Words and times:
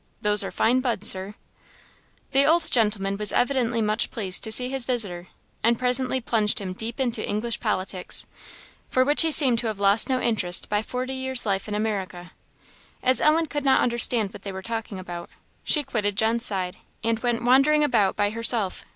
Those 0.21 0.43
are 0.43 0.49
fine 0.49 0.79
buds, 0.79 1.07
Sir." 1.11 1.35
The 2.31 2.43
old 2.43 2.63
man 2.99 3.17
was 3.17 3.31
evidently 3.31 3.83
much 3.83 4.09
pleased 4.09 4.43
to 4.43 4.51
see 4.51 4.67
his 4.67 4.83
visitor, 4.83 5.27
and 5.63 5.77
presently 5.77 6.19
plunged 6.19 6.57
him 6.57 6.73
deep 6.73 6.99
into 6.99 7.23
English 7.23 7.59
politics, 7.59 8.25
for 8.89 9.05
which 9.05 9.21
he 9.21 9.31
seemed 9.31 9.59
to 9.59 9.67
have 9.67 9.79
lost 9.79 10.09
no 10.09 10.19
interest 10.19 10.69
by 10.69 10.81
forty 10.81 11.13
years' 11.13 11.45
life 11.45 11.67
in 11.67 11.75
America. 11.75 12.31
As 13.03 13.21
Ellen 13.21 13.45
could 13.45 13.63
not 13.63 13.79
understand 13.81 14.33
what 14.33 14.41
they 14.41 14.51
were 14.51 14.63
talking 14.63 14.97
about, 14.97 15.29
she 15.63 15.83
quitted 15.83 16.15
John's 16.15 16.45
side, 16.45 16.77
and 17.03 17.19
went 17.19 17.43
wandering 17.43 17.83
about 17.83 18.15
by 18.15 18.31
herself. 18.31 18.83